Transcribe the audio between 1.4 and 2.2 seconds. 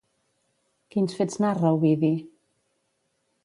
narra Ovidi?